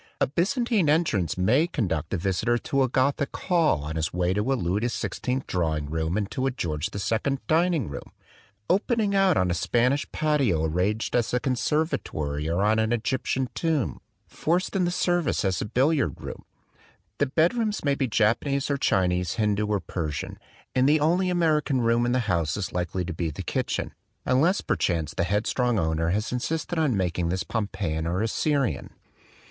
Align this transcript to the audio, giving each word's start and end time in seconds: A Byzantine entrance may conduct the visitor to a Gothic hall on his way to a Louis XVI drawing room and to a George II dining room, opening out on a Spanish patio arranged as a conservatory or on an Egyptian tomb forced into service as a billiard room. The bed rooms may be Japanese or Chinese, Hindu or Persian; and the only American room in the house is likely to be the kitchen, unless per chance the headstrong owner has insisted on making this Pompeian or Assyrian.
A 0.19 0.25
Byzantine 0.25 0.89
entrance 0.89 1.37
may 1.37 1.67
conduct 1.67 2.09
the 2.09 2.17
visitor 2.17 2.57
to 2.57 2.81
a 2.81 2.89
Gothic 2.89 3.37
hall 3.37 3.83
on 3.83 3.97
his 3.97 4.11
way 4.11 4.33
to 4.33 4.51
a 4.51 4.55
Louis 4.55 4.79
XVI 4.81 5.45
drawing 5.45 5.91
room 5.91 6.17
and 6.17 6.31
to 6.31 6.47
a 6.47 6.49
George 6.49 6.89
II 6.91 7.37
dining 7.45 7.87
room, 7.87 8.11
opening 8.67 9.13
out 9.13 9.37
on 9.37 9.51
a 9.51 9.53
Spanish 9.53 10.11
patio 10.11 10.65
arranged 10.65 11.15
as 11.15 11.35
a 11.35 11.39
conservatory 11.39 12.49
or 12.49 12.63
on 12.63 12.79
an 12.79 12.91
Egyptian 12.91 13.47
tomb 13.53 13.99
forced 14.25 14.75
into 14.75 14.89
service 14.89 15.45
as 15.45 15.61
a 15.61 15.65
billiard 15.65 16.19
room. 16.19 16.45
The 17.19 17.27
bed 17.27 17.53
rooms 17.53 17.85
may 17.85 17.93
be 17.93 18.07
Japanese 18.07 18.71
or 18.71 18.77
Chinese, 18.77 19.33
Hindu 19.33 19.67
or 19.67 19.79
Persian; 19.79 20.39
and 20.73 20.89
the 20.89 20.99
only 20.99 21.29
American 21.29 21.79
room 21.79 22.07
in 22.07 22.11
the 22.11 22.21
house 22.21 22.57
is 22.57 22.73
likely 22.73 23.05
to 23.05 23.13
be 23.13 23.29
the 23.29 23.43
kitchen, 23.43 23.93
unless 24.25 24.61
per 24.61 24.75
chance 24.75 25.13
the 25.13 25.25
headstrong 25.25 25.77
owner 25.77 26.09
has 26.09 26.31
insisted 26.31 26.79
on 26.79 26.97
making 26.97 27.29
this 27.29 27.43
Pompeian 27.43 28.07
or 28.07 28.23
Assyrian. 28.23 28.89